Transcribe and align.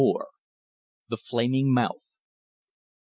THE 1.09 1.17
FLAMING 1.17 1.71
MOUTH. 1.75 2.03